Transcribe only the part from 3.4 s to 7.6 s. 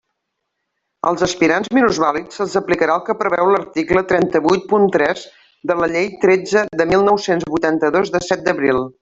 l'article trenta-vuit punt tres de la Llei tretze de mil nou-cents